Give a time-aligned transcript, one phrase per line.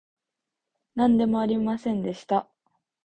[0.95, 2.47] なんでもありませんでした